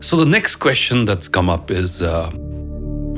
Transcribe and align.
So, 0.00 0.16
the 0.16 0.26
next 0.26 0.56
question 0.56 1.04
that's 1.06 1.26
come 1.26 1.48
up 1.48 1.70
is 1.70 2.02
uh, 2.02 2.30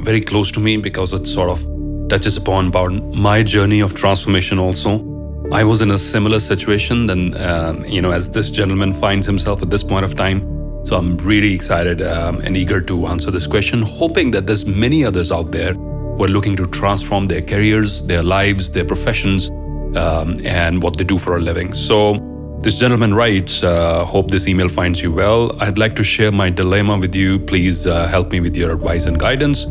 very 0.02 0.20
close 0.20 0.52
to 0.52 0.60
me 0.60 0.76
because 0.76 1.12
it 1.12 1.26
sort 1.26 1.50
of 1.50 1.66
touches 2.08 2.36
upon 2.36 2.68
about 2.68 2.92
my 3.14 3.42
journey 3.42 3.80
of 3.80 3.94
transformation 3.94 4.58
also. 4.58 5.04
I 5.50 5.64
was 5.64 5.82
in 5.82 5.90
a 5.90 5.98
similar 5.98 6.38
situation 6.38 7.06
than, 7.06 7.36
um, 7.40 7.84
you 7.84 8.00
know, 8.00 8.10
as 8.10 8.30
this 8.30 8.50
gentleman 8.50 8.92
finds 8.92 9.26
himself 9.26 9.62
at 9.62 9.70
this 9.70 9.82
point 9.82 10.04
of 10.04 10.14
time. 10.14 10.40
So 10.84 10.96
I'm 10.96 11.16
really 11.18 11.52
excited 11.52 12.00
um, 12.00 12.40
and 12.40 12.56
eager 12.56 12.80
to 12.82 13.06
answer 13.08 13.30
this 13.30 13.46
question, 13.46 13.82
hoping 13.82 14.30
that 14.30 14.46
there's 14.46 14.64
many 14.64 15.04
others 15.04 15.32
out 15.32 15.50
there 15.50 15.74
who 15.74 16.24
are 16.24 16.28
looking 16.28 16.54
to 16.56 16.66
transform 16.66 17.24
their 17.24 17.42
careers, 17.42 18.02
their 18.04 18.22
lives, 18.22 18.70
their 18.70 18.84
professions, 18.84 19.50
um, 19.96 20.36
and 20.44 20.82
what 20.82 20.96
they 20.96 21.04
do 21.04 21.18
for 21.18 21.36
a 21.36 21.40
living. 21.40 21.74
So 21.74 22.14
this 22.62 22.78
gentleman 22.78 23.14
writes, 23.14 23.62
uh, 23.62 24.04
Hope 24.04 24.30
this 24.30 24.48
email 24.48 24.68
finds 24.68 25.00
you 25.00 25.12
well. 25.12 25.56
I'd 25.60 25.78
like 25.78 25.94
to 25.96 26.02
share 26.02 26.32
my 26.32 26.50
dilemma 26.50 26.98
with 26.98 27.14
you. 27.14 27.38
Please 27.38 27.86
uh, 27.86 28.06
help 28.08 28.32
me 28.32 28.40
with 28.40 28.56
your 28.56 28.72
advice 28.72 29.06
and 29.06 29.18
guidance. 29.18 29.64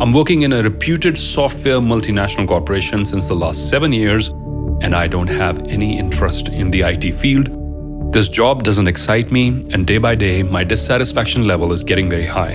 I'm 0.00 0.12
working 0.12 0.42
in 0.42 0.52
a 0.52 0.62
reputed 0.62 1.18
software 1.18 1.80
multinational 1.80 2.46
corporation 2.46 3.04
since 3.04 3.26
the 3.26 3.34
last 3.34 3.68
seven 3.68 3.92
years 3.92 4.28
and 4.80 4.94
I 4.94 5.08
don't 5.08 5.28
have 5.28 5.66
any 5.66 5.98
interest 5.98 6.48
in 6.48 6.70
the 6.70 6.82
IT 6.82 7.12
field. 7.14 8.12
This 8.12 8.28
job 8.28 8.62
doesn't 8.62 8.86
excite 8.86 9.30
me, 9.30 9.48
and 9.72 9.86
day 9.86 9.98
by 9.98 10.14
day, 10.14 10.42
my 10.42 10.64
dissatisfaction 10.64 11.44
level 11.44 11.72
is 11.72 11.84
getting 11.84 12.08
very 12.08 12.24
high. 12.26 12.54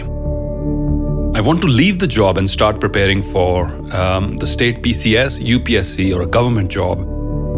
I 1.35 1.41
want 1.41 1.61
to 1.61 1.67
leave 1.67 1.99
the 1.99 2.07
job 2.07 2.37
and 2.37 2.49
start 2.49 2.79
preparing 2.79 3.21
for 3.21 3.65
um, 3.93 4.37
the 4.37 4.47
state 4.47 4.81
PCS, 4.81 5.41
UPSC, 5.41 6.15
or 6.15 6.21
a 6.21 6.27
government 6.27 6.71
job. 6.71 6.99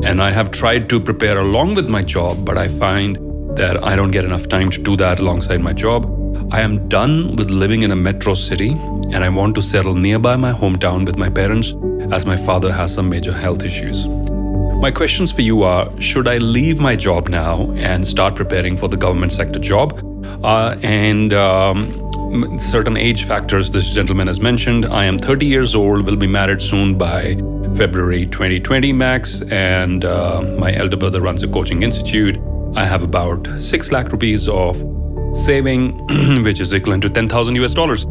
And 0.05 0.21
I 0.21 0.29
have 0.29 0.51
tried 0.51 0.87
to 0.89 0.99
prepare 0.99 1.39
along 1.39 1.73
with 1.73 1.89
my 1.89 2.03
job, 2.03 2.45
but 2.45 2.59
I 2.59 2.67
find 2.67 3.17
that 3.57 3.83
I 3.83 3.95
don't 3.95 4.11
get 4.11 4.23
enough 4.23 4.47
time 4.47 4.69
to 4.69 4.79
do 4.79 4.95
that 4.97 5.19
alongside 5.19 5.61
my 5.61 5.73
job. 5.73 6.05
I 6.51 6.61
am 6.61 6.87
done 6.87 7.35
with 7.35 7.49
living 7.49 7.81
in 7.81 7.89
a 7.89 7.95
metro 7.95 8.35
city 8.35 8.69
and 8.69 9.23
I 9.23 9.29
want 9.29 9.55
to 9.55 9.61
settle 9.61 9.95
nearby 9.95 10.35
my 10.35 10.51
hometown 10.51 11.07
with 11.07 11.17
my 11.17 11.29
parents 11.29 11.73
as 12.13 12.25
my 12.25 12.37
father 12.37 12.71
has 12.71 12.93
some 12.93 13.09
major 13.09 13.33
health 13.33 13.63
issues. 13.63 14.07
My 14.07 14.91
questions 14.91 15.31
for 15.31 15.41
you 15.41 15.63
are 15.63 15.89
Should 15.99 16.27
I 16.27 16.37
leave 16.37 16.79
my 16.79 16.95
job 16.95 17.29
now 17.29 17.71
and 17.71 18.05
start 18.05 18.35
preparing 18.35 18.77
for 18.77 18.87
the 18.87 18.97
government 18.97 19.33
sector 19.33 19.57
job? 19.57 19.99
Uh, 20.43 20.77
and 20.83 21.33
um, 21.33 22.59
certain 22.59 22.95
age 22.95 23.23
factors 23.23 23.71
this 23.71 23.91
gentleman 23.91 24.27
has 24.27 24.39
mentioned. 24.39 24.85
I 24.85 25.05
am 25.05 25.17
30 25.17 25.47
years 25.47 25.73
old, 25.73 26.05
will 26.05 26.15
be 26.15 26.27
married 26.27 26.61
soon 26.61 26.95
by 26.95 27.37
February 27.75 28.25
2020 28.25 28.93
max, 28.93 29.41
and 29.51 30.05
uh, 30.05 30.41
my 30.57 30.73
elder 30.73 30.97
brother 30.97 31.19
runs 31.21 31.43
a 31.43 31.47
coaching 31.47 31.83
institute. 31.83 32.37
I 32.75 32.85
have 32.85 33.03
about 33.03 33.47
6 33.59 33.91
lakh 33.91 34.11
rupees 34.11 34.47
of 34.47 34.75
saving, 35.33 35.97
which 36.43 36.59
is 36.59 36.73
equivalent 36.73 37.03
to 37.03 37.09
10,000 37.09 37.55
US 37.55 37.73
dollars. 37.73 38.05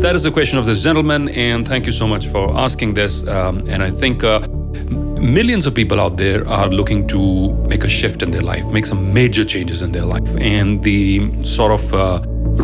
That 0.00 0.14
is 0.14 0.22
the 0.22 0.30
question 0.30 0.58
of 0.58 0.66
this 0.66 0.82
gentleman, 0.82 1.28
and 1.30 1.68
thank 1.68 1.84
you 1.84 1.92
so 1.92 2.06
much 2.06 2.28
for 2.28 2.56
asking 2.56 2.94
this. 2.94 3.26
Um, 3.26 3.64
and 3.68 3.82
I 3.82 3.90
think 3.90 4.24
uh, 4.24 4.40
millions 5.20 5.66
of 5.66 5.74
people 5.74 6.00
out 6.00 6.16
there 6.16 6.46
are 6.48 6.68
looking 6.68 7.06
to 7.08 7.52
make 7.68 7.84
a 7.84 7.88
shift 7.88 8.22
in 8.22 8.30
their 8.30 8.40
life, 8.40 8.64
make 8.72 8.86
some 8.86 9.12
major 9.12 9.44
changes 9.44 9.82
in 9.82 9.92
their 9.92 10.06
life. 10.06 10.34
And 10.36 10.82
the 10.82 11.30
sort 11.42 11.72
of 11.72 11.92
uh, 11.92 12.22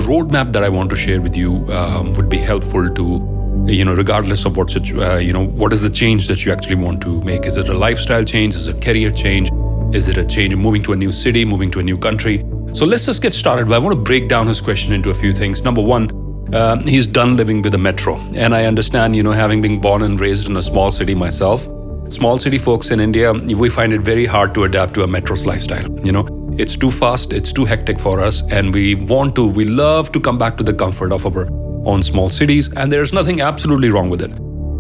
roadmap 0.08 0.52
that 0.52 0.62
I 0.62 0.68
want 0.68 0.90
to 0.90 0.96
share 0.96 1.20
with 1.20 1.36
you 1.36 1.66
um, 1.70 2.14
would 2.14 2.28
be 2.28 2.38
helpful 2.38 2.88
to, 2.88 3.36
you 3.64 3.84
know, 3.84 3.94
regardless 3.94 4.44
of 4.44 4.56
what, 4.56 4.70
situ- 4.70 5.02
uh, 5.02 5.16
you 5.16 5.32
know, 5.32 5.44
what 5.44 5.72
is 5.72 5.82
the 5.82 5.90
change 5.90 6.28
that 6.28 6.44
you 6.44 6.52
actually 6.52 6.76
want 6.76 7.00
to 7.02 7.20
make? 7.22 7.46
Is 7.46 7.56
it 7.56 7.68
a 7.68 7.74
lifestyle 7.76 8.24
change? 8.24 8.54
Is 8.54 8.68
it 8.68 8.76
a 8.76 8.80
career 8.80 9.10
change? 9.10 9.48
Is 9.94 10.08
it 10.08 10.18
a 10.18 10.24
change 10.24 10.54
moving 10.54 10.82
to 10.82 10.92
a 10.92 10.96
new 10.96 11.12
city, 11.12 11.44
moving 11.44 11.70
to 11.72 11.78
a 11.78 11.82
new 11.82 11.96
country? 11.96 12.44
So 12.74 12.84
let's 12.84 13.06
just 13.06 13.22
get 13.22 13.32
started. 13.32 13.72
I 13.72 13.78
want 13.78 13.94
to 13.96 14.00
break 14.00 14.28
down 14.28 14.46
his 14.46 14.60
question 14.60 14.92
into 14.92 15.10
a 15.10 15.14
few 15.14 15.32
things. 15.32 15.64
Number 15.64 15.80
one, 15.80 16.10
uh, 16.54 16.80
he's 16.82 17.06
done 17.06 17.36
living 17.36 17.62
with 17.62 17.74
a 17.74 17.78
metro. 17.78 18.16
And 18.34 18.54
I 18.54 18.66
understand, 18.66 19.16
you 19.16 19.22
know, 19.22 19.32
having 19.32 19.60
been 19.60 19.80
born 19.80 20.02
and 20.02 20.20
raised 20.20 20.48
in 20.48 20.56
a 20.56 20.62
small 20.62 20.90
city 20.90 21.14
myself, 21.14 21.66
small 22.08 22.39
city 22.39 22.58
folks 22.58 22.90
in 22.90 23.00
India, 23.00 23.33
we 23.33 23.68
find 23.68 23.92
it 23.92 24.00
very 24.00 24.27
hard 24.27 24.55
to 24.55 24.64
adapt 24.64 24.95
to 24.95 25.02
a 25.02 25.06
metro's 25.06 25.46
lifestyle. 25.46 25.89
You 26.05 26.12
know, 26.12 26.27
it's 26.58 26.77
too 26.77 26.90
fast, 26.90 27.33
it's 27.33 27.52
too 27.52 27.64
hectic 27.64 27.98
for 27.98 28.20
us, 28.20 28.42
and 28.50 28.72
we 28.72 28.95
want 28.95 29.34
to, 29.36 29.46
we 29.46 29.64
love 29.64 30.12
to 30.12 30.20
come 30.20 30.39
back 30.39 30.56
to 30.58 30.64
the 30.64 30.72
comfort 30.72 31.12
of 31.12 31.27
our 31.27 31.65
own 31.86 32.02
small 32.02 32.29
cities, 32.29 32.70
and 32.74 32.92
there's 32.92 33.13
nothing 33.13 33.41
absolutely 33.41 33.91
wrong 33.91 34.11
with 34.11 34.20
it. 34.20 34.36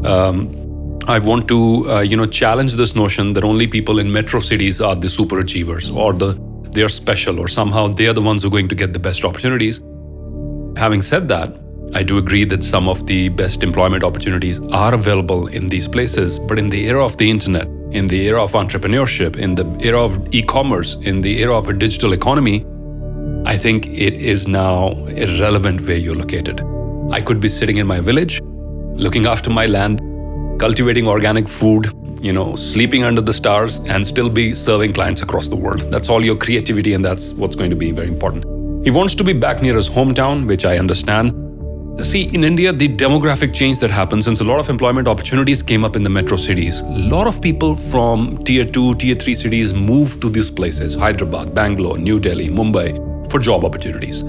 Um, 0.06 0.98
I 1.08 1.18
want 1.20 1.46
to, 1.48 1.88
uh, 1.88 2.00
you 2.00 2.16
know, 2.16 2.26
challenge 2.26 2.74
this 2.74 2.96
notion 2.96 3.32
that 3.34 3.44
only 3.44 3.66
people 3.68 4.00
in 4.00 4.10
metro 4.10 4.40
cities 4.40 4.80
are 4.80 4.96
the 4.96 5.08
super 5.08 5.38
achievers 5.38 5.88
or 5.88 6.12
the 6.12 6.34
they're 6.72 6.90
special 6.90 7.40
or 7.40 7.48
somehow 7.48 7.86
they 7.86 8.06
are 8.06 8.12
the 8.12 8.20
ones 8.20 8.42
who 8.42 8.48
are 8.48 8.50
going 8.50 8.68
to 8.68 8.74
get 8.74 8.92
the 8.92 8.98
best 8.98 9.24
opportunities. 9.24 9.80
Having 10.76 11.02
said 11.02 11.26
that, 11.28 11.56
I 11.94 12.02
do 12.02 12.18
agree 12.18 12.44
that 12.44 12.62
some 12.62 12.86
of 12.88 13.06
the 13.06 13.30
best 13.30 13.62
employment 13.62 14.04
opportunities 14.04 14.60
are 14.72 14.92
available 14.92 15.46
in 15.46 15.68
these 15.68 15.88
places, 15.88 16.38
but 16.38 16.58
in 16.58 16.68
the 16.68 16.86
era 16.86 17.02
of 17.02 17.16
the 17.16 17.30
internet, 17.30 17.66
in 17.92 18.08
the 18.08 18.26
era 18.26 18.42
of 18.42 18.52
entrepreneurship, 18.52 19.36
in 19.36 19.54
the 19.54 19.64
era 19.80 20.02
of 20.02 20.18
e 20.34 20.42
commerce, 20.42 20.96
in 20.96 21.22
the 21.22 21.40
era 21.40 21.56
of 21.56 21.68
a 21.68 21.72
digital 21.72 22.12
economy, 22.12 22.66
I 23.46 23.56
think 23.56 23.86
it 23.86 24.16
is 24.16 24.46
now 24.46 24.88
irrelevant 25.06 25.80
where 25.82 25.96
you're 25.96 26.16
located. 26.16 26.60
I 27.10 27.20
could 27.20 27.40
be 27.40 27.48
sitting 27.48 27.76
in 27.76 27.86
my 27.86 28.00
village, 28.00 28.40
looking 28.42 29.26
after 29.26 29.50
my 29.50 29.66
land, 29.66 30.00
cultivating 30.58 31.06
organic 31.06 31.48
food, 31.48 31.92
you 32.20 32.32
know, 32.32 32.56
sleeping 32.56 33.04
under 33.04 33.20
the 33.20 33.32
stars, 33.32 33.78
and 33.80 34.06
still 34.06 34.28
be 34.28 34.54
serving 34.54 34.92
clients 34.92 35.22
across 35.22 35.48
the 35.48 35.56
world. 35.56 35.82
That's 35.90 36.08
all 36.08 36.24
your 36.24 36.36
creativity, 36.36 36.94
and 36.94 37.04
that's 37.04 37.32
what's 37.34 37.54
going 37.54 37.70
to 37.70 37.76
be 37.76 37.92
very 37.92 38.08
important. 38.08 38.44
He 38.84 38.90
wants 38.90 39.14
to 39.14 39.24
be 39.24 39.32
back 39.32 39.62
near 39.62 39.76
his 39.76 39.88
hometown, 39.88 40.46
which 40.46 40.64
I 40.64 40.78
understand. 40.78 41.32
See, 42.04 42.24
in 42.34 42.44
India, 42.44 42.72
the 42.72 42.88
demographic 42.88 43.54
change 43.54 43.78
that 43.80 43.90
happened 43.90 44.22
since 44.24 44.40
a 44.40 44.44
lot 44.44 44.60
of 44.60 44.68
employment 44.68 45.08
opportunities 45.08 45.62
came 45.62 45.84
up 45.84 45.96
in 45.96 46.02
the 46.02 46.10
metro 46.10 46.36
cities, 46.36 46.80
a 46.80 46.84
lot 46.84 47.26
of 47.26 47.40
people 47.40 47.74
from 47.74 48.36
tier 48.44 48.64
2, 48.64 48.96
tier 48.96 49.14
3 49.14 49.34
cities 49.34 49.72
moved 49.72 50.20
to 50.20 50.28
these 50.28 50.50
places 50.50 50.94
Hyderabad, 50.94 51.54
Bangalore, 51.54 51.98
New 51.98 52.18
Delhi, 52.18 52.48
Mumbai 52.48 53.30
for 53.30 53.38
job 53.38 53.64
opportunities. 53.64 54.22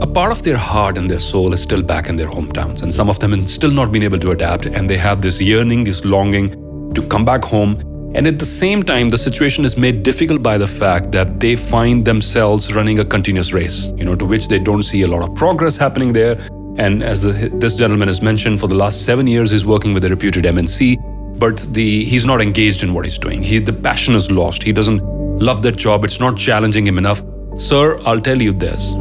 A 0.00 0.06
part 0.06 0.32
of 0.32 0.42
their 0.42 0.56
heart 0.56 0.98
and 0.98 1.08
their 1.08 1.20
soul 1.20 1.52
is 1.52 1.62
still 1.62 1.82
back 1.82 2.08
in 2.08 2.16
their 2.16 2.26
hometowns, 2.26 2.82
and 2.82 2.92
some 2.92 3.08
of 3.08 3.18
them 3.20 3.30
have 3.32 3.48
still 3.48 3.70
not 3.70 3.92
been 3.92 4.02
able 4.02 4.18
to 4.18 4.32
adapt, 4.32 4.66
and 4.66 4.90
they 4.90 4.96
have 4.96 5.22
this 5.22 5.40
yearning, 5.40 5.84
this 5.84 6.04
longing 6.04 6.50
to 6.94 7.02
come 7.08 7.24
back 7.24 7.44
home. 7.44 7.80
And 8.14 8.26
at 8.26 8.38
the 8.38 8.46
same 8.46 8.82
time, 8.82 9.08
the 9.08 9.18
situation 9.18 9.64
is 9.64 9.76
made 9.76 10.02
difficult 10.02 10.42
by 10.42 10.58
the 10.58 10.66
fact 10.66 11.12
that 11.12 11.38
they 11.38 11.54
find 11.54 12.04
themselves 12.04 12.74
running 12.74 12.98
a 12.98 13.04
continuous 13.04 13.52
race, 13.52 13.92
you 13.96 14.04
know, 14.04 14.14
to 14.16 14.24
which 14.24 14.48
they 14.48 14.58
don't 14.58 14.82
see 14.82 15.02
a 15.02 15.06
lot 15.06 15.22
of 15.22 15.34
progress 15.36 15.76
happening 15.76 16.12
there. 16.12 16.38
And 16.76 17.02
as 17.02 17.22
the, 17.22 17.32
this 17.54 17.76
gentleman 17.76 18.08
has 18.08 18.20
mentioned, 18.20 18.60
for 18.60 18.66
the 18.66 18.74
last 18.74 19.04
seven 19.04 19.26
years, 19.26 19.52
he's 19.52 19.64
working 19.64 19.94
with 19.94 20.04
a 20.04 20.08
reputed 20.08 20.44
MNC, 20.44 21.38
but 21.38 21.58
the 21.72 22.04
he's 22.04 22.26
not 22.26 22.40
engaged 22.40 22.82
in 22.82 22.94
what 22.94 23.04
he's 23.04 23.18
doing. 23.18 23.42
He, 23.42 23.58
the 23.58 23.72
passion 23.72 24.14
is 24.16 24.30
lost. 24.30 24.62
He 24.62 24.72
doesn't 24.72 25.02
love 25.38 25.62
that 25.62 25.76
job. 25.76 26.04
It's 26.04 26.20
not 26.20 26.36
challenging 26.36 26.86
him 26.86 26.98
enough. 26.98 27.22
Sir, 27.56 27.96
I'll 28.04 28.20
tell 28.20 28.42
you 28.42 28.52
this 28.52 28.94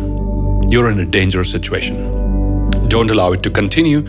you're 0.73 0.89
in 0.89 0.99
a 0.99 1.05
dangerous 1.05 1.51
situation. 1.51 1.95
Don't 2.87 3.11
allow 3.11 3.31
it 3.33 3.43
to 3.43 3.51
continue. 3.51 3.99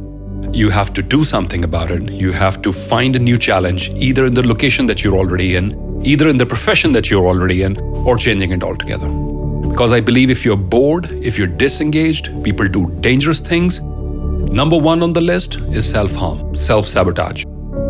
You 0.51 0.71
have 0.71 0.95
to 0.95 1.03
do 1.03 1.23
something 1.23 1.63
about 1.63 1.91
it. 1.91 2.11
You 2.11 2.33
have 2.33 2.63
to 2.63 2.73
find 2.73 3.17
a 3.17 3.19
new 3.19 3.37
challenge, 3.37 3.91
either 3.91 4.25
in 4.25 4.33
the 4.33 4.47
location 4.47 4.87
that 4.87 5.05
you're 5.05 5.19
already 5.19 5.57
in, 5.57 5.67
either 6.03 6.27
in 6.27 6.39
the 6.39 6.47
profession 6.47 6.93
that 6.93 7.11
you're 7.11 7.27
already 7.27 7.61
in, 7.65 7.77
or 8.07 8.17
changing 8.17 8.53
it 8.53 8.63
altogether. 8.63 9.09
Because 9.69 9.93
I 9.93 10.01
believe 10.01 10.31
if 10.31 10.43
you're 10.43 10.57
bored, 10.57 11.11
if 11.11 11.37
you're 11.37 11.55
disengaged, 11.65 12.33
people 12.43 12.67
do 12.67 12.87
dangerous 13.01 13.41
things. 13.41 13.83
Number 14.63 14.79
one 14.79 15.03
on 15.03 15.13
the 15.13 15.21
list 15.21 15.57
is 15.57 15.85
self 15.91 16.15
harm, 16.15 16.57
self 16.57 16.87
sabotage. 16.87 17.45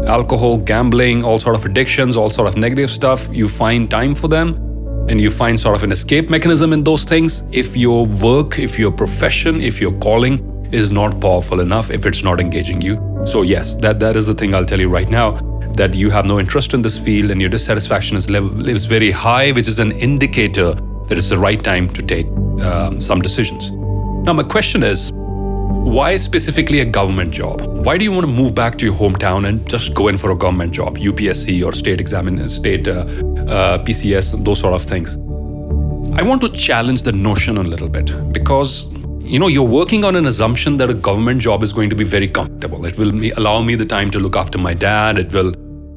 Alcohol, 0.09 0.59
gambling, 0.59 1.23
all 1.23 1.39
sort 1.39 1.55
of 1.55 1.65
addictions, 1.65 2.17
all 2.17 2.29
sort 2.29 2.49
of 2.49 2.57
negative 2.57 2.91
stuff. 2.91 3.29
You 3.31 3.49
find 3.49 3.89
time 3.89 4.15
for 4.15 4.27
them 4.27 4.64
and 5.09 5.21
you 5.21 5.31
find 5.31 5.59
sort 5.59 5.77
of 5.77 5.85
an 5.85 5.93
escape 5.93 6.31
mechanism 6.31 6.73
in 6.73 6.83
those 6.83 7.05
things. 7.05 7.43
If 7.53 7.77
your 7.77 8.07
work, 8.07 8.59
if 8.59 8.79
your 8.79 8.91
profession, 8.91 9.61
if 9.61 9.81
your 9.81 9.93
calling 9.99 10.69
is 10.73 10.91
not 10.91 11.21
powerful 11.21 11.61
enough, 11.61 11.91
if 11.91 12.07
it's 12.07 12.23
not 12.23 12.41
engaging 12.41 12.81
you. 12.81 12.97
So, 13.27 13.43
yes, 13.43 13.77
that, 13.77 14.01
that 14.01 14.17
is 14.17 14.27
the 14.27 14.35
thing 14.35 14.55
I'll 14.55 14.67
tell 14.67 14.81
you 14.81 14.89
right 14.89 15.09
now 15.09 15.33
that 15.75 15.95
you 15.95 16.09
have 16.11 16.25
no 16.25 16.39
interest 16.39 16.73
in 16.73 16.83
this 16.83 16.99
field 16.99 17.31
and 17.31 17.41
your 17.41 17.51
dissatisfaction 17.51 18.17
is, 18.17 18.31
level, 18.31 18.69
is 18.69 18.85
very 18.85 19.11
high, 19.11 19.53
which 19.53 19.67
is 19.67 19.81
an 19.81 19.93
indicator 19.93 20.73
that 21.09 21.19
it's 21.19 21.31
the 21.31 21.39
right 21.39 21.63
time 21.63 21.89
to 21.91 22.03
take 22.03 22.27
um, 22.63 23.01
some 23.01 23.21
decisions. 23.21 23.71
Now, 24.25 24.33
my 24.33 24.43
question 24.43 24.83
is 24.83 25.11
why 25.85 26.17
specifically 26.17 26.81
a 26.81 26.85
government 26.87 27.31
job? 27.31 27.61
Why 27.85 27.99
do 27.99 28.05
you 28.05 28.11
want 28.11 28.25
to 28.25 28.33
move 28.33 28.55
back 28.55 28.79
to 28.79 28.87
your 28.87 28.95
hometown 28.95 29.47
and 29.47 29.69
just 29.69 29.95
go 29.95 30.09
in 30.09 30.17
for 30.17 30.31
a 30.31 30.35
government 30.35 30.73
job, 30.73 30.97
UPSC 30.97 31.65
or 31.65 31.75
state 31.75 32.01
examiner, 32.01 32.49
state 32.49 32.89
uh, 32.89 33.01
uh, 33.47 33.85
PCS, 33.85 34.43
those 34.45 34.61
sort 34.61 34.73
of 34.73 34.83
things? 34.83 35.15
I 36.19 36.23
want 36.23 36.41
to 36.41 36.49
challenge 36.49 37.03
the 37.03 37.13
notion 37.13 37.59
a 37.59 37.63
little 37.63 37.91
bit 37.91 38.33
because 38.33 38.87
you 39.21 39.39
know 39.39 39.47
you're 39.47 39.69
working 39.69 40.05
on 40.05 40.17
an 40.17 40.25
assumption 40.25 40.79
that 40.79 40.89
a 40.89 40.95
government 40.95 41.43
job 41.43 41.63
is 41.63 41.73
going 41.73 41.91
to 41.91 41.97
be 41.97 42.05
very 42.05 42.29
comfortable. 42.29 42.87
It 42.87 42.97
will 42.97 43.13
allow 43.37 43.61
me 43.61 43.75
the 43.75 43.85
time 43.85 44.11
to 44.13 44.19
look 44.19 44.37
after 44.37 44.57
my 44.57 44.73
dad. 44.73 45.19
It 45.19 45.35
will 45.35 45.53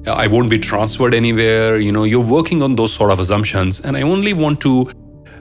I 0.05 0.27
won't 0.27 0.49
be 0.49 0.59
transferred 0.59 1.13
anywhere. 1.13 1.77
You 1.77 1.93
know, 1.93 2.03
you're 2.03 2.19
working 2.19 2.61
on 2.61 2.75
those 2.75 2.91
sort 2.91 3.09
of 3.09 3.21
assumptions, 3.21 3.79
and 3.79 3.95
I 3.95 4.01
only 4.01 4.33
want 4.33 4.59
to 4.61 4.91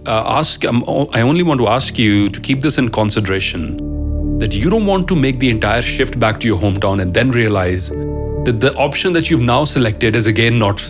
uh, 0.06 0.38
ask, 0.38 0.64
um, 0.64 0.84
I 1.12 1.22
only 1.22 1.42
want 1.42 1.58
to 1.60 1.66
ask 1.66 1.98
you 1.98 2.28
to 2.28 2.40
keep 2.40 2.60
this 2.60 2.78
in 2.78 2.90
consideration 2.90 3.95
that 4.38 4.54
you 4.54 4.68
don't 4.68 4.86
want 4.86 5.08
to 5.08 5.16
make 5.16 5.38
the 5.38 5.48
entire 5.48 5.80
shift 5.80 6.18
back 6.20 6.38
to 6.40 6.46
your 6.46 6.58
hometown 6.58 7.00
and 7.00 7.14
then 7.14 7.30
realize 7.30 7.88
that 7.88 8.58
the 8.60 8.74
option 8.76 9.12
that 9.14 9.30
you've 9.30 9.40
now 9.40 9.64
selected 9.64 10.14
is 10.14 10.26
again 10.26 10.58
not, 10.58 10.82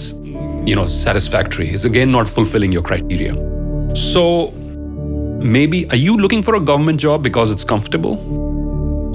you 0.67 0.75
know, 0.75 0.87
satisfactory, 0.87 1.73
is 1.73 1.85
again 1.85 2.11
not 2.11 2.29
fulfilling 2.29 2.73
your 2.73 2.83
criteria. 2.83 3.35
So 3.95 4.51
maybe 5.41 5.89
are 5.91 5.97
you 5.97 6.17
looking 6.17 6.43
for 6.43 6.57
a 6.57 6.61
government 6.61 6.99
job 6.99 7.23
because 7.23 7.53
it's 7.53 7.65
comfortable? 7.65 8.19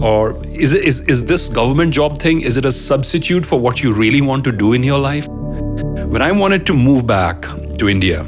Or 0.02 0.42
is, 0.46 0.74
it, 0.74 0.86
is, 0.86 1.02
is 1.02 1.26
this 1.26 1.50
government 1.50 1.94
job 1.94 2.18
thing, 2.18 2.42
is 2.42 2.58
it 2.58 2.66
a 2.66 2.72
substitute 2.72 3.46
for 3.46 3.60
what 3.60 3.84
you 3.84 3.94
really 3.94 4.22
want 4.22 4.44
to 4.46 4.52
do 4.52 4.74
in 4.74 4.82
your 4.82 4.98
life? 4.98 5.28
When 5.28 6.22
I 6.22 6.32
wanted 6.32 6.66
to 6.68 6.74
move 6.74 7.06
back 7.06 7.42
to 7.78 7.90
India 7.90 8.22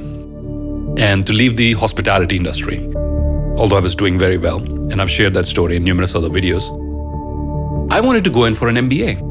and 0.97 1.25
to 1.25 1.33
leave 1.33 1.55
the 1.55 1.73
hospitality 1.73 2.35
industry, 2.35 2.85
although 3.57 3.77
I 3.77 3.79
was 3.79 3.95
doing 3.95 4.19
very 4.19 4.37
well, 4.37 4.59
and 4.91 5.01
I've 5.01 5.09
shared 5.09 5.33
that 5.33 5.45
story 5.45 5.77
in 5.77 5.83
numerous 5.83 6.15
other 6.15 6.29
videos, 6.29 6.63
I 7.91 7.99
wanted 7.99 8.23
to 8.23 8.29
go 8.29 8.45
in 8.45 8.53
for 8.53 8.67
an 8.67 8.75
MBA. 8.75 9.21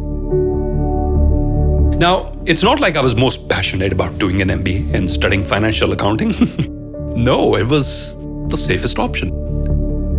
Now, 1.99 2.33
it's 2.47 2.63
not 2.63 2.81
like 2.81 2.97
I 2.97 3.01
was 3.01 3.15
most 3.15 3.49
passionate 3.49 3.93
about 3.93 4.19
doing 4.19 4.43
an 4.43 4.49
MBA 4.49 4.95
and 4.95 5.11
studying 5.11 5.45
financial 5.45 5.93
accounting. 5.93 6.31
no, 7.25 7.57
it 7.57 7.67
was 7.67 8.17
the 8.49 8.57
safest 8.57 8.99
option. 8.99 9.29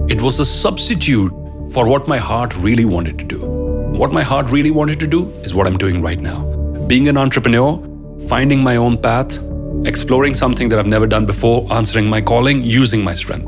It 0.09 0.21
was 0.21 0.39
a 0.39 0.45
substitute 0.45 1.31
for 1.71 1.87
what 1.87 2.07
my 2.07 2.17
heart 2.17 2.55
really 2.57 2.85
wanted 2.85 3.19
to 3.19 3.25
do. 3.25 3.39
What 3.97 4.11
my 4.11 4.23
heart 4.23 4.49
really 4.49 4.71
wanted 4.71 4.99
to 5.01 5.07
do 5.07 5.29
is 5.43 5.53
what 5.53 5.67
I'm 5.67 5.77
doing 5.77 6.01
right 6.01 6.19
now. 6.19 6.43
Being 6.87 7.07
an 7.07 7.17
entrepreneur, 7.17 7.81
finding 8.27 8.63
my 8.63 8.75
own 8.75 8.97
path, 8.97 9.39
exploring 9.85 10.33
something 10.33 10.69
that 10.69 10.79
I've 10.79 10.87
never 10.87 11.07
done 11.07 11.25
before, 11.25 11.67
answering 11.71 12.07
my 12.07 12.21
calling, 12.21 12.63
using 12.63 13.03
my 13.03 13.13
strength. 13.13 13.47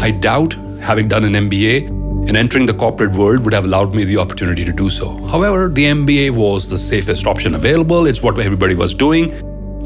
I 0.00 0.10
doubt 0.10 0.56
having 0.80 1.08
done 1.08 1.24
an 1.24 1.48
MBA 1.48 1.88
and 2.28 2.36
entering 2.36 2.66
the 2.66 2.74
corporate 2.74 3.12
world 3.12 3.44
would 3.44 3.54
have 3.54 3.64
allowed 3.64 3.94
me 3.94 4.04
the 4.04 4.16
opportunity 4.16 4.64
to 4.64 4.72
do 4.72 4.90
so. 4.90 5.16
However, 5.28 5.68
the 5.68 5.84
MBA 5.84 6.30
was 6.30 6.68
the 6.68 6.78
safest 6.78 7.26
option 7.26 7.54
available, 7.54 8.06
it's 8.06 8.22
what 8.22 8.38
everybody 8.38 8.74
was 8.74 8.94
doing. 8.94 9.32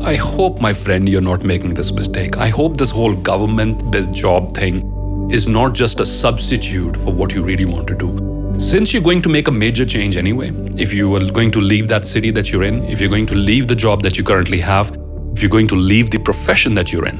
I 0.02 0.14
hope, 0.14 0.60
my 0.60 0.72
friend, 0.72 1.06
you're 1.06 1.20
not 1.20 1.44
making 1.44 1.74
this 1.74 1.92
mistake. 1.92 2.38
I 2.38 2.48
hope 2.48 2.78
this 2.78 2.90
whole 2.90 3.14
government 3.14 3.90
based 3.90 4.14
job 4.14 4.56
thing 4.56 5.28
is 5.30 5.46
not 5.46 5.74
just 5.74 6.00
a 6.00 6.06
substitute 6.06 6.96
for 6.96 7.12
what 7.12 7.34
you 7.34 7.42
really 7.42 7.66
want 7.66 7.86
to 7.88 7.94
do. 7.94 8.56
Since 8.58 8.94
you're 8.94 9.02
going 9.02 9.20
to 9.22 9.28
make 9.28 9.48
a 9.48 9.50
major 9.50 9.84
change 9.84 10.16
anyway, 10.16 10.52
if 10.78 10.94
you 10.94 11.14
are 11.16 11.30
going 11.30 11.50
to 11.50 11.60
leave 11.60 11.86
that 11.88 12.06
city 12.06 12.30
that 12.30 12.50
you're 12.50 12.62
in, 12.62 12.82
if 12.84 13.00
you're 13.00 13.10
going 13.10 13.26
to 13.26 13.34
leave 13.34 13.68
the 13.68 13.74
job 13.74 14.02
that 14.02 14.16
you 14.16 14.24
currently 14.24 14.60
have, 14.60 14.96
if 15.34 15.42
you're 15.42 15.50
going 15.50 15.68
to 15.68 15.76
leave 15.76 16.10
the 16.10 16.18
profession 16.18 16.74
that 16.74 16.92
you're 16.92 17.06
in, 17.06 17.18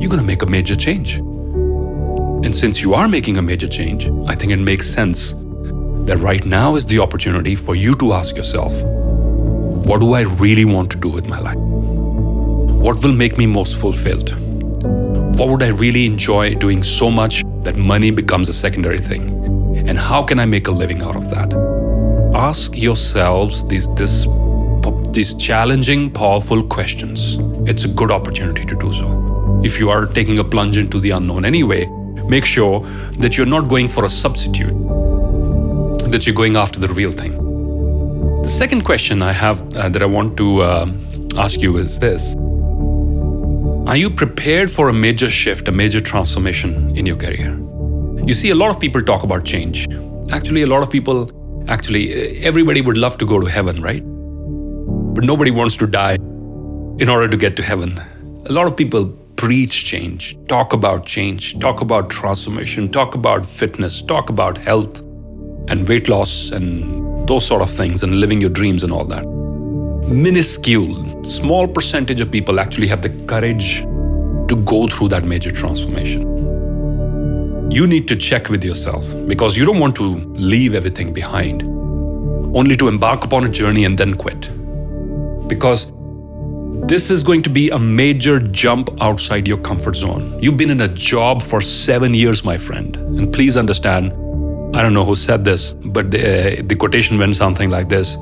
you're 0.00 0.10
going 0.10 0.20
to 0.20 0.26
make 0.26 0.42
a 0.42 0.46
major 0.46 0.76
change. 0.76 1.20
And 2.44 2.54
since 2.54 2.82
you 2.82 2.94
are 2.94 3.06
making 3.06 3.36
a 3.36 3.42
major 3.42 3.68
change, 3.68 4.10
I 4.26 4.34
think 4.34 4.52
it 4.52 4.56
makes 4.58 4.88
sense 4.88 5.32
that 6.06 6.18
right 6.18 6.44
now 6.44 6.74
is 6.74 6.84
the 6.84 6.98
opportunity 6.98 7.54
for 7.54 7.76
you 7.76 7.94
to 7.94 8.12
ask 8.12 8.36
yourself 8.36 8.72
what 9.86 10.00
do 10.00 10.14
I 10.14 10.22
really 10.22 10.64
want 10.64 10.90
to 10.92 10.96
do 10.96 11.08
with 11.08 11.26
my 11.26 11.38
life? 11.38 11.56
What 11.56 13.02
will 13.02 13.12
make 13.12 13.38
me 13.38 13.46
most 13.46 13.78
fulfilled? 13.78 14.30
What 15.38 15.48
would 15.48 15.62
I 15.62 15.68
really 15.68 16.04
enjoy 16.04 16.54
doing 16.56 16.82
so 16.82 17.10
much 17.10 17.44
that 17.62 17.76
money 17.76 18.10
becomes 18.10 18.48
a 18.48 18.54
secondary 18.54 18.98
thing? 18.98 19.28
And 19.88 19.98
how 19.98 20.22
can 20.22 20.38
I 20.38 20.44
make 20.44 20.66
a 20.66 20.72
living 20.72 21.02
out 21.02 21.16
of 21.16 21.30
that? 21.30 21.52
Ask 22.34 22.76
yourselves 22.76 23.64
these, 23.68 23.88
this, 23.94 24.26
these 25.12 25.34
challenging, 25.34 26.10
powerful 26.10 26.64
questions. 26.64 27.38
It's 27.68 27.84
a 27.84 27.88
good 27.88 28.10
opportunity 28.10 28.64
to 28.64 28.76
do 28.76 28.92
so. 28.92 29.60
If 29.64 29.78
you 29.78 29.90
are 29.90 30.06
taking 30.06 30.38
a 30.38 30.44
plunge 30.44 30.76
into 30.76 30.98
the 30.98 31.10
unknown 31.10 31.44
anyway, 31.44 31.88
make 32.28 32.44
sure 32.44 32.80
that 33.18 33.36
you're 33.36 33.46
not 33.46 33.68
going 33.68 33.88
for 33.88 34.04
a 34.04 34.08
substitute, 34.08 34.72
that 36.10 36.26
you're 36.26 36.34
going 36.34 36.56
after 36.56 36.80
the 36.80 36.88
real 36.88 37.12
thing. 37.12 37.32
The 38.42 38.48
second 38.48 38.84
question 38.84 39.22
I 39.22 39.32
have 39.32 39.60
uh, 39.76 39.88
that 39.88 40.02
I 40.02 40.06
want 40.06 40.36
to 40.36 40.62
uh, 40.62 40.92
ask 41.36 41.60
you 41.60 41.76
is 41.76 41.98
this 41.98 42.34
Are 43.88 43.96
you 43.96 44.10
prepared 44.10 44.70
for 44.70 44.88
a 44.88 44.92
major 44.92 45.30
shift, 45.30 45.68
a 45.68 45.72
major 45.72 46.00
transformation 46.00 46.96
in 46.96 47.06
your 47.06 47.16
career? 47.16 47.56
You 48.24 48.34
see, 48.34 48.50
a 48.50 48.54
lot 48.54 48.70
of 48.70 48.80
people 48.80 49.00
talk 49.00 49.22
about 49.22 49.44
change. 49.44 49.86
Actually, 50.30 50.62
a 50.62 50.66
lot 50.66 50.82
of 50.82 50.90
people, 50.90 51.28
actually, 51.68 52.38
everybody 52.42 52.80
would 52.80 52.96
love 52.96 53.18
to 53.18 53.26
go 53.26 53.40
to 53.40 53.46
heaven, 53.46 53.80
right? 53.82 54.02
But 55.14 55.24
nobody 55.24 55.50
wants 55.50 55.76
to 55.78 55.86
die 55.86 56.14
in 56.98 57.08
order 57.08 57.28
to 57.28 57.36
get 57.36 57.56
to 57.56 57.62
heaven. 57.62 58.00
A 58.46 58.52
lot 58.52 58.66
of 58.66 58.76
people 58.76 59.04
preach 59.42 59.84
change, 59.84 60.38
talk 60.46 60.72
about 60.72 61.04
change, 61.04 61.58
talk 61.58 61.80
about 61.80 62.08
transformation, 62.08 62.88
talk 62.88 63.16
about 63.16 63.44
fitness, 63.44 64.00
talk 64.00 64.30
about 64.30 64.56
health 64.56 65.00
and 65.68 65.88
weight 65.88 66.08
loss 66.08 66.52
and 66.52 67.28
those 67.28 67.44
sort 67.44 67.60
of 67.60 67.68
things 67.68 68.04
and 68.04 68.20
living 68.20 68.40
your 68.40 68.50
dreams 68.50 68.84
and 68.84 68.92
all 68.92 69.04
that. 69.04 69.26
Minuscule, 70.06 71.24
small 71.24 71.66
percentage 71.66 72.20
of 72.20 72.30
people 72.30 72.60
actually 72.60 72.86
have 72.86 73.02
the 73.02 73.08
courage 73.26 73.80
to 73.80 74.62
go 74.64 74.86
through 74.86 75.08
that 75.08 75.24
major 75.24 75.50
transformation. 75.50 76.22
You 77.68 77.88
need 77.88 78.06
to 78.08 78.14
check 78.14 78.48
with 78.48 78.62
yourself 78.64 79.04
because 79.26 79.56
you 79.56 79.64
don't 79.64 79.80
want 79.80 79.96
to 79.96 80.04
leave 80.36 80.72
everything 80.72 81.12
behind, 81.12 81.64
only 82.56 82.76
to 82.76 82.86
embark 82.86 83.24
upon 83.24 83.44
a 83.44 83.48
journey 83.48 83.86
and 83.86 83.98
then 83.98 84.14
quit. 84.14 84.48
Because 85.48 85.90
this 86.92 87.10
is 87.10 87.24
going 87.24 87.40
to 87.40 87.48
be 87.48 87.70
a 87.70 87.78
major 87.78 88.38
jump 88.38 88.90
outside 89.00 89.48
your 89.48 89.56
comfort 89.56 89.96
zone. 89.96 90.38
You've 90.42 90.58
been 90.58 90.68
in 90.68 90.82
a 90.82 90.88
job 90.88 91.40
for 91.40 91.62
seven 91.62 92.12
years, 92.12 92.44
my 92.44 92.58
friend. 92.58 92.94
And 93.18 93.32
please 93.32 93.56
understand, 93.56 94.12
I 94.76 94.82
don't 94.82 94.92
know 94.92 95.02
who 95.02 95.14
said 95.14 95.42
this, 95.42 95.72
but 95.72 96.10
the, 96.10 96.58
uh, 96.58 96.62
the 96.66 96.76
quotation 96.76 97.18
went 97.18 97.34
something 97.34 97.70
like 97.70 97.88
this 97.88 98.16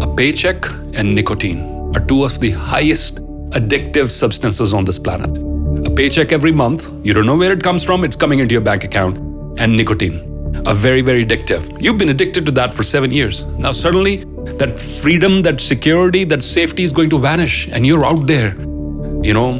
A 0.00 0.14
paycheck 0.16 0.64
and 0.94 1.14
nicotine 1.14 1.60
are 1.94 2.00
two 2.00 2.24
of 2.24 2.40
the 2.40 2.52
highest 2.52 3.16
addictive 3.50 4.10
substances 4.10 4.72
on 4.72 4.86
this 4.86 4.98
planet. 4.98 5.36
A 5.86 5.90
paycheck 5.94 6.32
every 6.32 6.52
month, 6.52 6.90
you 7.04 7.12
don't 7.12 7.26
know 7.26 7.36
where 7.36 7.52
it 7.52 7.62
comes 7.62 7.84
from, 7.84 8.02
it's 8.02 8.16
coming 8.16 8.38
into 8.38 8.54
your 8.54 8.62
bank 8.62 8.84
account, 8.84 9.18
and 9.60 9.76
nicotine 9.76 10.16
are 10.66 10.74
very, 10.74 11.02
very 11.02 11.26
addictive. 11.26 11.82
You've 11.82 11.98
been 11.98 12.08
addicted 12.08 12.46
to 12.46 12.52
that 12.52 12.72
for 12.72 12.82
seven 12.82 13.10
years. 13.10 13.44
Now, 13.58 13.72
suddenly, 13.72 14.24
that 14.64 14.80
freedom, 14.80 15.42
that 15.42 15.60
security, 15.60 16.24
that 16.24 16.42
safety 16.42 16.84
is 16.84 16.92
going 16.92 17.10
to 17.10 17.18
vanish, 17.18 17.68
and 17.68 17.86
you're 17.86 18.04
out 18.04 18.26
there, 18.26 18.54
you 19.22 19.34
know, 19.34 19.50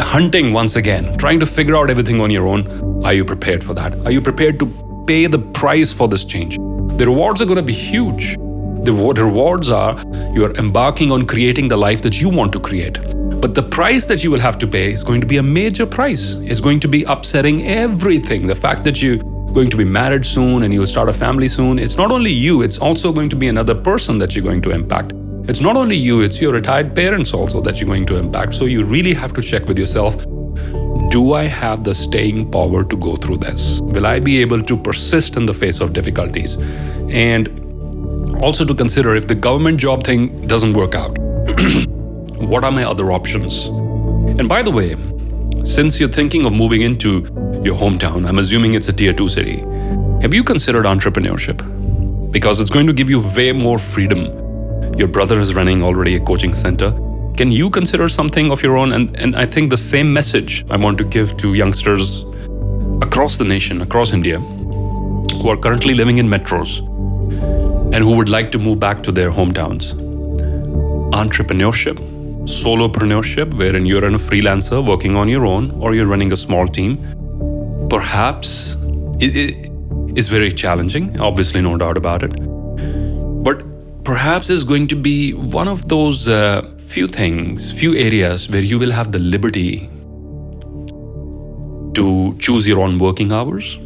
hunting 0.00 0.52
once 0.52 0.76
again, 0.76 1.16
trying 1.18 1.40
to 1.40 1.46
figure 1.46 1.76
out 1.76 1.90
everything 1.90 2.20
on 2.20 2.30
your 2.30 2.46
own. 2.46 2.60
Are 3.04 3.12
you 3.12 3.24
prepared 3.24 3.64
for 3.64 3.74
that? 3.74 3.94
Are 4.06 4.12
you 4.12 4.20
prepared 4.20 4.60
to 4.60 4.66
pay 5.08 5.26
the 5.26 5.38
price 5.38 5.92
for 5.92 6.06
this 6.06 6.24
change? 6.24 6.56
The 6.98 7.06
rewards 7.06 7.42
are 7.42 7.46
going 7.46 7.56
to 7.56 7.62
be 7.62 7.72
huge. 7.72 8.36
The 8.84 8.92
rewards 8.92 9.68
are 9.68 10.00
you're 10.32 10.52
embarking 10.52 11.10
on 11.10 11.26
creating 11.26 11.66
the 11.68 11.76
life 11.76 12.02
that 12.02 12.20
you 12.20 12.28
want 12.28 12.52
to 12.52 12.60
create. 12.60 12.98
But 13.40 13.54
the 13.54 13.62
price 13.62 14.06
that 14.06 14.22
you 14.22 14.30
will 14.30 14.40
have 14.40 14.58
to 14.58 14.66
pay 14.66 14.92
is 14.92 15.02
going 15.02 15.20
to 15.22 15.26
be 15.26 15.38
a 15.38 15.42
major 15.42 15.86
price. 15.86 16.34
It's 16.34 16.60
going 16.60 16.78
to 16.80 16.88
be 16.88 17.02
upsetting 17.04 17.66
everything. 17.66 18.46
The 18.46 18.54
fact 18.54 18.84
that 18.84 19.02
you 19.02 19.18
going 19.52 19.70
to 19.70 19.76
be 19.76 19.84
married 19.84 20.24
soon 20.24 20.62
and 20.62 20.72
you'll 20.72 20.86
start 20.86 21.08
a 21.08 21.12
family 21.12 21.48
soon, 21.48 21.78
it's 21.78 21.96
not 21.96 22.12
only 22.12 22.30
you, 22.30 22.62
it's 22.62 22.78
also 22.78 23.12
going 23.12 23.28
to 23.28 23.36
be 23.36 23.48
another 23.48 23.74
person 23.74 24.18
that 24.18 24.34
you're 24.34 24.44
going 24.44 24.62
to 24.62 24.70
impact. 24.70 25.12
It's 25.48 25.60
not 25.60 25.76
only 25.76 25.96
you, 25.96 26.20
it's 26.20 26.40
your 26.40 26.52
retired 26.52 26.94
parents 26.94 27.34
also 27.34 27.60
that 27.62 27.80
you're 27.80 27.88
going 27.88 28.06
to 28.06 28.16
impact. 28.16 28.54
So 28.54 28.66
you 28.66 28.84
really 28.84 29.14
have 29.14 29.32
to 29.34 29.42
check 29.42 29.66
with 29.66 29.78
yourself 29.78 30.24
do 31.10 31.32
I 31.32 31.44
have 31.44 31.82
the 31.82 31.92
staying 31.92 32.52
power 32.52 32.84
to 32.84 32.96
go 32.96 33.16
through 33.16 33.38
this? 33.38 33.80
Will 33.80 34.06
I 34.06 34.20
be 34.20 34.40
able 34.40 34.60
to 34.62 34.76
persist 34.76 35.36
in 35.36 35.44
the 35.44 35.52
face 35.52 35.80
of 35.80 35.92
difficulties? 35.92 36.56
And 37.10 37.48
also 38.40 38.64
to 38.64 38.74
consider 38.74 39.16
if 39.16 39.26
the 39.26 39.34
government 39.34 39.80
job 39.80 40.04
thing 40.04 40.46
doesn't 40.46 40.72
work 40.72 40.94
out, 40.94 41.18
what 42.38 42.62
are 42.62 42.70
my 42.70 42.84
other 42.84 43.10
options? 43.10 43.66
And 44.38 44.48
by 44.48 44.62
the 44.62 44.70
way, 44.70 44.96
since 45.64 45.98
you're 45.98 46.08
thinking 46.08 46.46
of 46.46 46.52
moving 46.52 46.82
into 46.82 47.22
your 47.62 47.76
hometown, 47.76 48.26
I'm 48.26 48.38
assuming 48.38 48.74
it's 48.74 48.88
a 48.88 48.92
tier 48.92 49.12
two 49.12 49.28
city, 49.28 49.60
have 50.22 50.32
you 50.32 50.42
considered 50.42 50.86
entrepreneurship? 50.86 51.60
Because 52.30 52.60
it's 52.60 52.70
going 52.70 52.86
to 52.86 52.92
give 52.92 53.10
you 53.10 53.22
way 53.36 53.52
more 53.52 53.78
freedom. 53.78 54.24
Your 54.96 55.08
brother 55.08 55.40
is 55.40 55.54
running 55.54 55.82
already 55.82 56.16
a 56.16 56.20
coaching 56.20 56.54
center. 56.54 56.90
Can 57.36 57.50
you 57.50 57.68
consider 57.70 58.08
something 58.08 58.50
of 58.50 58.62
your 58.62 58.76
own? 58.76 58.92
And, 58.92 59.18
and 59.18 59.36
I 59.36 59.46
think 59.46 59.70
the 59.70 59.76
same 59.76 60.12
message 60.12 60.64
I 60.70 60.76
want 60.76 60.98
to 60.98 61.04
give 61.04 61.36
to 61.38 61.54
youngsters 61.54 62.24
across 63.02 63.36
the 63.36 63.44
nation, 63.44 63.82
across 63.82 64.12
India, 64.12 64.38
who 64.38 65.48
are 65.48 65.56
currently 65.56 65.94
living 65.94 66.18
in 66.18 66.28
metros 66.28 66.80
and 67.92 68.04
who 68.04 68.16
would 68.16 68.28
like 68.28 68.50
to 68.52 68.58
move 68.58 68.80
back 68.80 69.02
to 69.02 69.12
their 69.12 69.30
hometowns. 69.30 69.94
Entrepreneurship 71.12 71.98
solopreneurship, 72.44 73.54
wherein 73.54 73.86
you're 73.86 74.04
a 74.04 74.10
freelancer 74.10 74.84
working 74.84 75.14
on 75.14 75.28
your 75.28 75.46
own 75.46 75.70
or 75.80 75.94
you're 75.94 76.06
running 76.06 76.32
a 76.32 76.36
small 76.36 76.66
team, 76.66 76.98
perhaps 77.90 78.76
it, 79.18 79.36
it 79.36 79.72
is 80.16 80.28
very 80.28 80.50
challenging, 80.50 81.20
obviously, 81.20 81.60
no 81.60 81.76
doubt 81.76 81.98
about 81.98 82.22
it. 82.22 82.32
But 83.44 83.62
perhaps 84.04 84.48
it's 84.48 84.64
going 84.64 84.86
to 84.88 84.96
be 84.96 85.34
one 85.34 85.68
of 85.68 85.88
those 85.88 86.28
uh, 86.28 86.70
few 86.78 87.08
things, 87.08 87.72
few 87.72 87.94
areas 87.94 88.48
where 88.48 88.62
you 88.62 88.78
will 88.78 88.92
have 88.92 89.12
the 89.12 89.18
liberty 89.18 89.88
to 91.94 92.36
choose 92.38 92.66
your 92.66 92.80
own 92.80 92.98
working 92.98 93.32
hours, 93.32 93.76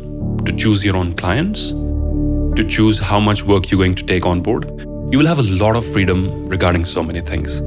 to 0.45 0.55
choose 0.57 0.85
your 0.85 0.97
own 0.97 1.15
clients, 1.15 1.71
to 1.71 2.65
choose 2.69 2.99
how 2.99 3.19
much 3.19 3.43
work 3.45 3.71
you're 3.71 3.79
going 3.79 3.95
to 3.95 4.05
take 4.05 4.27
on 4.27 4.41
board. 4.41 4.71
You 5.11 5.19
will 5.19 5.27
have 5.27 5.39
a 5.39 5.43
lot 5.65 5.77
of 5.77 5.85
freedom 5.85 6.47
regarding 6.49 6.85
so 6.85 7.03
many 7.03 7.21
things. 7.21 7.63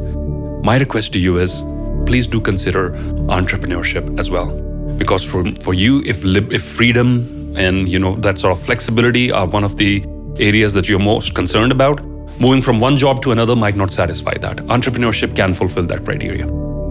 My 0.64 0.78
request 0.78 1.14
to 1.14 1.20
you 1.20 1.38
is 1.38 1.64
please 2.06 2.28
do 2.28 2.40
consider 2.40 2.92
entrepreneurship 3.40 4.20
as 4.20 4.32
well. 4.32 4.67
Because 4.98 5.24
for, 5.24 5.44
for 5.62 5.74
you, 5.74 6.02
if, 6.06 6.24
if 6.26 6.64
freedom 6.64 7.56
and 7.58 7.90
you 7.90 8.00
know 8.00 8.16
that 8.16 8.38
sort 8.38 8.58
of 8.58 8.64
flexibility 8.64 9.32
are 9.32 9.48
one 9.48 9.64
of 9.64 9.78
the 9.78 10.06
areas 10.40 10.74
that 10.74 10.88
you're 10.88 11.00
most 11.00 11.34
concerned 11.34 11.72
about, 11.72 12.04
moving 12.40 12.62
from 12.62 12.80
one 12.80 12.96
job 12.96 13.22
to 13.24 13.32
another 13.32 13.56
might 13.56 13.76
not 13.76 13.92
satisfy 13.92 14.34
that. 14.38 14.58
Entrepreneurship 14.58 15.36
can 15.36 15.54
fulfill 15.54 15.84
that 15.84 16.06
criteria. 16.06 16.46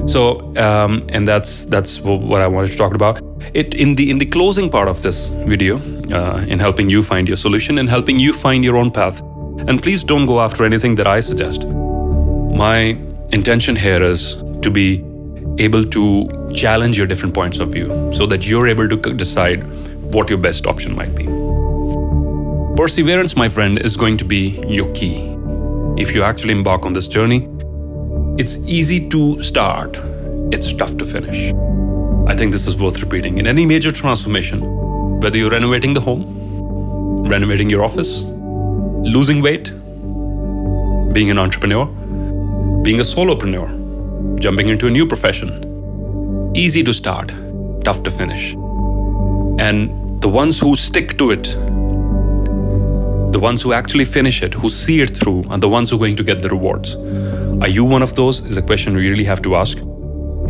So, 0.06 0.54
um, 0.56 1.04
and 1.08 1.26
that's 1.26 1.64
that's 1.64 2.00
what 2.00 2.40
I 2.40 2.46
wanted 2.46 2.70
to 2.70 2.76
talk 2.76 2.94
about. 2.94 3.20
It 3.54 3.74
in 3.74 3.94
the 3.96 4.10
in 4.10 4.18
the 4.18 4.26
closing 4.26 4.70
part 4.70 4.88
of 4.88 5.02
this 5.02 5.28
video, 5.28 5.78
uh, 6.12 6.44
in 6.48 6.58
helping 6.58 6.88
you 6.88 7.02
find 7.02 7.26
your 7.26 7.36
solution 7.36 7.78
and 7.78 7.88
helping 7.88 8.18
you 8.18 8.32
find 8.32 8.64
your 8.64 8.76
own 8.76 8.90
path. 8.90 9.20
And 9.68 9.82
please 9.82 10.04
don't 10.04 10.26
go 10.26 10.40
after 10.40 10.64
anything 10.64 10.94
that 10.96 11.06
I 11.06 11.20
suggest. 11.20 11.66
My 11.66 12.96
intention 13.32 13.74
here 13.74 14.02
is 14.02 14.36
to 14.62 14.70
be 14.70 15.02
able 15.58 15.84
to 15.84 16.52
challenge 16.54 16.98
your 16.98 17.06
different 17.06 17.34
points 17.34 17.58
of 17.58 17.70
view, 17.70 18.12
so 18.12 18.26
that 18.26 18.46
you're 18.46 18.66
able 18.66 18.88
to 18.88 18.96
decide 19.14 19.62
what 20.12 20.28
your 20.28 20.38
best 20.38 20.66
option 20.66 20.94
might 20.94 21.14
be. 21.14 21.24
Perseverance, 22.76 23.36
my 23.36 23.48
friend, 23.48 23.78
is 23.78 23.96
going 23.96 24.16
to 24.18 24.24
be 24.24 24.60
your 24.68 24.92
key. 24.92 25.16
If 25.96 26.14
you 26.14 26.22
actually 26.22 26.52
embark 26.52 26.84
on 26.84 26.92
this 26.92 27.08
journey, 27.08 27.48
it's 28.38 28.56
easy 28.66 29.08
to 29.08 29.42
start, 29.42 29.96
it's 30.52 30.72
tough 30.72 30.96
to 30.98 31.06
finish. 31.06 31.52
I 32.26 32.34
think 32.36 32.52
this 32.52 32.66
is 32.66 32.78
worth 32.78 33.00
repeating. 33.00 33.38
In 33.38 33.46
any 33.46 33.64
major 33.64 33.90
transformation, 33.90 34.60
whether 35.20 35.38
you're 35.38 35.50
renovating 35.50 35.94
the 35.94 36.00
home, 36.00 37.26
renovating 37.26 37.70
your 37.70 37.82
office, 37.82 38.22
losing 38.24 39.40
weight, 39.40 39.72
being 41.14 41.30
an 41.30 41.38
entrepreneur, 41.38 41.86
being 42.82 43.00
a 43.00 43.04
solopreneur, 43.04 43.85
jumping 44.40 44.68
into 44.68 44.86
a 44.86 44.90
new 44.90 45.06
profession, 45.06 46.52
easy 46.54 46.82
to 46.82 46.92
start, 46.92 47.32
tough 47.84 48.02
to 48.02 48.10
finish. 48.10 48.54
And 49.58 50.20
the 50.20 50.28
ones 50.28 50.60
who 50.60 50.76
stick 50.76 51.16
to 51.18 51.30
it 51.30 51.56
the 53.36 53.40
ones 53.40 53.60
who 53.60 53.74
actually 53.74 54.06
finish 54.06 54.42
it, 54.42 54.54
who 54.54 54.70
see 54.70 55.02
it 55.02 55.14
through, 55.14 55.44
are 55.50 55.58
the 55.58 55.68
ones 55.68 55.90
who 55.90 55.96
are 55.96 55.98
going 55.98 56.16
to 56.16 56.24
get 56.24 56.40
the 56.40 56.48
rewards. 56.48 56.96
Are 57.60 57.68
you 57.68 57.84
one 57.84 58.02
of 58.02 58.14
those? 58.14 58.40
Is 58.46 58.56
a 58.56 58.62
question 58.62 58.96
we 58.96 59.10
really 59.10 59.24
have 59.24 59.42
to 59.42 59.56
ask. 59.56 59.76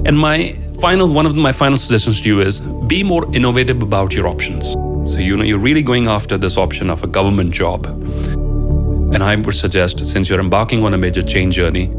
And 0.07 0.17
my 0.17 0.53
final 0.81 1.13
one 1.13 1.27
of 1.27 1.35
my 1.35 1.51
final 1.51 1.79
suggestions 1.79 2.21
to 2.21 2.29
you 2.29 2.41
is 2.41 2.61
be 2.87 3.03
more 3.03 3.25
innovative 3.35 3.83
about 3.83 4.15
your 4.15 4.29
options. 4.29 4.73
So 5.13 5.19
you 5.19 5.37
know 5.37 5.43
you're 5.43 5.59
really 5.59 5.83
going 5.83 6.07
after 6.07 6.39
this 6.39 6.57
option 6.57 6.89
of 6.89 7.03
a 7.03 7.09
government 7.09 7.51
job. 7.51 7.87
And 7.87 9.21
I 9.21 9.35
would 9.35 9.57
suggest, 9.57 10.07
since 10.07 10.29
you're 10.29 10.39
embarking 10.39 10.85
on 10.85 10.95
a 10.95 10.99
major 10.99 11.23
change 11.23 11.57
journey, 11.57 11.91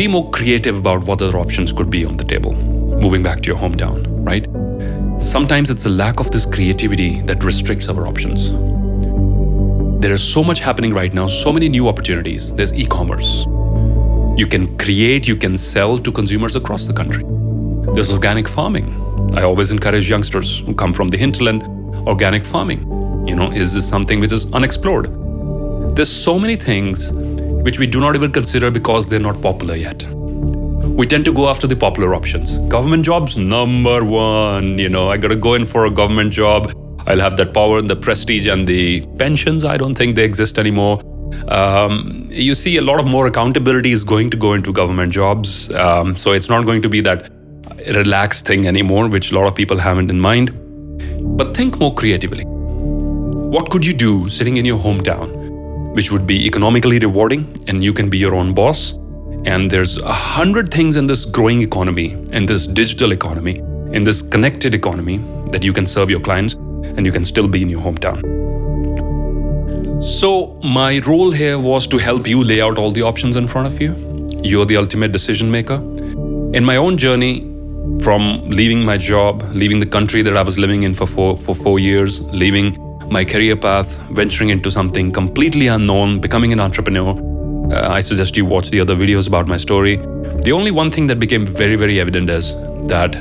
be 0.00 0.08
more 0.08 0.30
creative 0.30 0.78
about 0.78 1.04
what 1.04 1.20
other 1.20 1.36
options 1.36 1.74
could 1.74 1.90
be 1.90 2.06
on 2.06 2.16
the 2.16 2.24
table. 2.24 2.54
Moving 3.02 3.22
back 3.22 3.42
to 3.42 3.48
your 3.48 3.58
hometown, 3.58 4.06
right? 4.26 4.46
Sometimes 5.20 5.68
it's 5.68 5.82
the 5.82 5.90
lack 5.90 6.20
of 6.20 6.30
this 6.30 6.46
creativity 6.46 7.20
that 7.28 7.44
restricts 7.44 7.86
our 7.90 8.06
options. 8.06 8.50
There 10.00 10.14
is 10.14 10.22
so 10.22 10.42
much 10.42 10.58
happening 10.58 10.94
right 10.94 11.12
now, 11.12 11.26
so 11.26 11.52
many 11.52 11.68
new 11.68 11.86
opportunities. 11.86 12.50
There's 12.54 12.72
e 12.72 12.86
commerce. 12.86 13.44
You 14.38 14.46
can 14.48 14.78
create, 14.78 15.28
you 15.28 15.36
can 15.36 15.58
sell 15.58 15.98
to 15.98 16.10
consumers 16.10 16.56
across 16.56 16.86
the 16.86 16.94
country. 16.94 17.24
There's 17.92 18.10
organic 18.10 18.48
farming. 18.48 18.88
I 19.34 19.42
always 19.42 19.70
encourage 19.70 20.08
youngsters 20.08 20.60
who 20.60 20.74
come 20.74 20.94
from 20.94 21.08
the 21.08 21.18
hinterland 21.18 21.62
organic 22.08 22.46
farming. 22.46 22.80
You 23.28 23.34
know, 23.34 23.52
is 23.52 23.74
this 23.74 23.86
something 23.86 24.18
which 24.18 24.32
is 24.32 24.50
unexplored? 24.54 25.14
There's 25.94 26.08
so 26.10 26.38
many 26.38 26.56
things 26.56 27.10
which 27.62 27.78
we 27.78 27.86
do 27.86 28.00
not 28.00 28.14
even 28.14 28.32
consider 28.32 28.70
because 28.70 29.08
they're 29.08 29.20
not 29.20 29.40
popular 29.40 29.76
yet. 29.76 30.02
We 31.00 31.06
tend 31.06 31.24
to 31.26 31.32
go 31.32 31.48
after 31.48 31.66
the 31.66 31.76
popular 31.76 32.14
options. 32.14 32.58
Government 32.68 33.04
jobs, 33.04 33.36
number 33.36 34.04
one. 34.04 34.78
You 34.78 34.88
know, 34.88 35.08
I 35.08 35.16
gotta 35.16 35.36
go 35.36 35.54
in 35.54 35.64
for 35.66 35.86
a 35.86 35.90
government 35.90 36.32
job. 36.32 36.72
I'll 37.06 37.20
have 37.20 37.36
that 37.38 37.54
power 37.54 37.78
and 37.78 37.88
the 37.88 37.96
prestige 37.96 38.46
and 38.46 38.66
the 38.66 39.06
pensions. 39.16 39.64
I 39.64 39.76
don't 39.76 39.94
think 39.94 40.16
they 40.16 40.24
exist 40.24 40.58
anymore. 40.58 41.00
Um, 41.48 42.26
you 42.30 42.54
see, 42.54 42.76
a 42.76 42.82
lot 42.82 43.00
of 43.00 43.06
more 43.06 43.26
accountability 43.26 43.92
is 43.92 44.04
going 44.04 44.30
to 44.30 44.36
go 44.36 44.52
into 44.52 44.72
government 44.72 45.12
jobs. 45.12 45.72
Um, 45.72 46.16
so 46.16 46.32
it's 46.32 46.48
not 46.48 46.66
going 46.66 46.82
to 46.82 46.88
be 46.88 47.00
that 47.02 47.30
relaxed 47.88 48.46
thing 48.46 48.66
anymore, 48.66 49.08
which 49.08 49.32
a 49.32 49.34
lot 49.34 49.46
of 49.46 49.54
people 49.54 49.78
haven't 49.78 50.10
in 50.10 50.20
mind. 50.20 50.50
But 51.36 51.56
think 51.56 51.78
more 51.78 51.94
creatively. 51.94 52.44
What 52.44 53.70
could 53.70 53.84
you 53.84 53.92
do 53.92 54.28
sitting 54.28 54.58
in 54.58 54.64
your 54.64 54.78
hometown, 54.78 55.39
which 55.94 56.10
would 56.12 56.26
be 56.26 56.46
economically 56.46 56.98
rewarding 56.98 57.56
and 57.68 57.82
you 57.82 57.92
can 57.92 58.08
be 58.08 58.18
your 58.18 58.34
own 58.34 58.54
boss? 58.54 58.92
And 59.44 59.70
there's 59.70 59.98
a 59.98 60.12
hundred 60.12 60.72
things 60.72 60.96
in 60.96 61.06
this 61.06 61.24
growing 61.24 61.62
economy, 61.62 62.12
in 62.32 62.46
this 62.46 62.66
digital 62.66 63.12
economy, 63.12 63.58
in 63.92 64.04
this 64.04 64.22
connected 64.22 64.74
economy 64.74 65.18
that 65.50 65.62
you 65.62 65.72
can 65.72 65.86
serve 65.86 66.10
your 66.10 66.20
clients 66.20 66.54
and 66.54 67.06
you 67.06 67.12
can 67.12 67.24
still 67.24 67.48
be 67.48 67.62
in 67.62 67.68
your 67.68 67.80
hometown. 67.80 68.20
So, 70.02 70.58
my 70.62 71.00
role 71.06 71.30
here 71.30 71.58
was 71.58 71.86
to 71.88 71.98
help 71.98 72.26
you 72.26 72.42
lay 72.42 72.60
out 72.62 72.78
all 72.78 72.90
the 72.90 73.02
options 73.02 73.36
in 73.36 73.46
front 73.46 73.66
of 73.66 73.80
you. 73.80 73.94
You're 74.42 74.64
the 74.64 74.78
ultimate 74.78 75.12
decision 75.12 75.50
maker. 75.50 75.74
In 76.54 76.64
my 76.64 76.76
own 76.76 76.96
journey, 76.96 77.40
from 78.00 78.48
leaving 78.48 78.82
my 78.82 78.96
job, 78.96 79.42
leaving 79.52 79.78
the 79.78 79.86
country 79.86 80.22
that 80.22 80.36
I 80.36 80.42
was 80.42 80.58
living 80.58 80.84
in 80.84 80.94
for 80.94 81.06
four, 81.06 81.36
for 81.36 81.54
four 81.54 81.78
years, 81.78 82.22
leaving 82.28 82.79
my 83.10 83.24
career 83.24 83.56
path, 83.56 83.98
venturing 84.10 84.50
into 84.50 84.70
something 84.70 85.10
completely 85.10 85.66
unknown, 85.66 86.20
becoming 86.20 86.52
an 86.52 86.60
entrepreneur, 86.60 87.18
uh, 87.72 87.88
I 87.88 88.00
suggest 88.00 88.36
you 88.36 88.44
watch 88.44 88.70
the 88.70 88.80
other 88.80 88.94
videos 88.96 89.28
about 89.28 89.46
my 89.46 89.56
story. 89.56 89.96
The 89.96 90.52
only 90.52 90.70
one 90.70 90.90
thing 90.90 91.06
that 91.08 91.18
became 91.18 91.44
very, 91.44 91.76
very 91.76 92.00
evident 92.00 92.30
is 92.30 92.54
that 92.86 93.12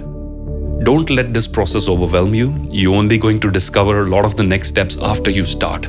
don't 0.84 1.10
let 1.10 1.34
this 1.34 1.48
process 1.48 1.89
overwhelm 1.89 2.34
you. 2.34 2.55
You're 2.65 2.96
only 2.96 3.17
going 3.17 3.39
to 3.41 3.51
discover 3.51 4.03
a 4.03 4.08
lot 4.08 4.25
of 4.25 4.38
the 4.38 4.43
next 4.43 4.69
steps 4.69 4.98
after 5.01 5.29
you 5.29 5.43
start. 5.43 5.88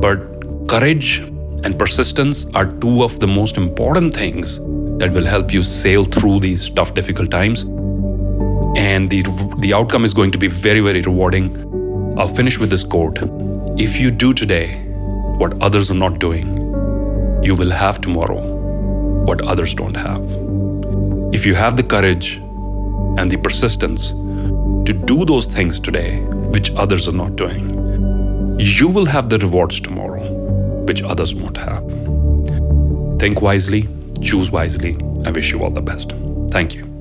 But 0.00 0.18
courage 0.68 1.18
and 1.64 1.78
persistence 1.78 2.46
are 2.54 2.66
two 2.66 3.02
of 3.02 3.20
the 3.20 3.26
most 3.26 3.56
important 3.56 4.14
things 4.14 4.58
that 4.98 5.12
will 5.12 5.24
help 5.24 5.52
you 5.52 5.62
sail 5.62 6.04
through 6.04 6.40
these 6.40 6.70
tough, 6.70 6.94
difficult 6.94 7.30
times. 7.30 7.64
And 8.76 9.10
the, 9.10 9.22
the 9.60 9.72
outcome 9.72 10.04
is 10.04 10.14
going 10.14 10.30
to 10.30 10.38
be 10.38 10.48
very, 10.48 10.80
very 10.80 11.00
rewarding. 11.00 11.63
I'll 12.16 12.28
finish 12.28 12.58
with 12.58 12.70
this 12.70 12.84
quote 12.84 13.18
If 13.76 13.98
you 13.98 14.12
do 14.12 14.32
today 14.32 14.76
what 15.38 15.60
others 15.60 15.90
are 15.90 16.00
not 16.02 16.20
doing, 16.20 16.54
you 17.42 17.56
will 17.56 17.72
have 17.72 18.00
tomorrow 18.00 18.40
what 19.24 19.42
others 19.42 19.74
don't 19.74 19.96
have. 19.96 20.22
If 21.34 21.44
you 21.44 21.56
have 21.56 21.76
the 21.76 21.82
courage 21.82 22.36
and 23.18 23.28
the 23.28 23.36
persistence 23.36 24.10
to 24.10 24.92
do 24.92 25.24
those 25.24 25.46
things 25.46 25.80
today 25.80 26.20
which 26.20 26.72
others 26.76 27.08
are 27.08 27.18
not 27.24 27.34
doing, 27.34 28.60
you 28.60 28.88
will 28.88 29.06
have 29.06 29.28
the 29.28 29.38
rewards 29.38 29.80
tomorrow 29.80 30.22
which 30.86 31.02
others 31.02 31.34
won't 31.34 31.56
have. 31.56 31.82
Think 33.18 33.42
wisely, 33.42 33.88
choose 34.22 34.52
wisely. 34.52 34.96
I 35.26 35.32
wish 35.32 35.50
you 35.50 35.64
all 35.64 35.70
the 35.70 35.82
best. 35.82 36.12
Thank 36.50 36.74
you. 36.74 36.93